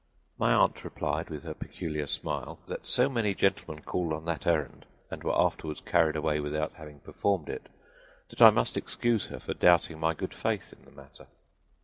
[0.39, 4.87] My aunt replied with her peculiar smile that so many gentlemen called on that errand
[5.11, 7.69] and were afterward carried away without having performed it
[8.29, 11.27] that I must excuse her for doubting my good faith in the matter.